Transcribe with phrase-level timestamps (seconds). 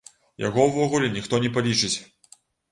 [0.43, 1.95] Яго ўвогуле ніхто не палічыць!